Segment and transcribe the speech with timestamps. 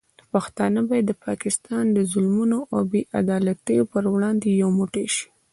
[0.31, 5.27] پښتانه باید د پاکستان د ظلمونو او بې عدالتیو پر وړاندې یو موټی شي.